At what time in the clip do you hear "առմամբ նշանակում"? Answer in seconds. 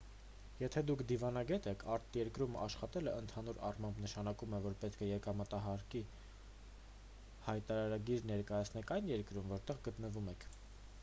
3.67-4.55